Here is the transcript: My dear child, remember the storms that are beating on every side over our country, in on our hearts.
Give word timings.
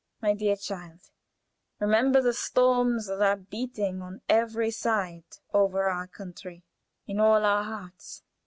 My 0.19 0.33
dear 0.33 0.55
child, 0.55 1.11
remember 1.77 2.23
the 2.23 2.33
storms 2.33 3.05
that 3.05 3.21
are 3.21 3.35
beating 3.37 4.01
on 4.01 4.21
every 4.27 4.71
side 4.71 5.37
over 5.53 5.83
our 5.91 6.07
country, 6.07 6.63
in 7.05 7.19
on 7.19 7.43
our 7.43 7.61
hearts. 7.63 8.23